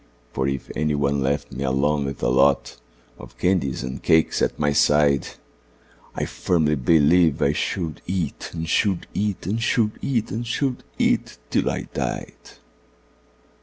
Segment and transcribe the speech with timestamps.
[0.33, 2.77] For if any one left me alone with a lot
[3.19, 5.27] Of candies and cakes at my side,
[6.15, 11.37] I firmly believe I should eat, and should eat, And should eat, and should eat,
[11.51, 12.33] till I died.